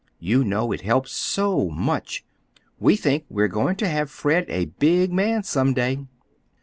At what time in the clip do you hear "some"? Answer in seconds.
5.43-5.75